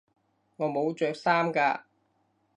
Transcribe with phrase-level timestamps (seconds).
[0.55, 1.81] 我冇着衫㗎